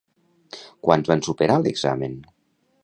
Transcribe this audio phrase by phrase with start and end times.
[0.87, 2.21] Quants van superar l'examen?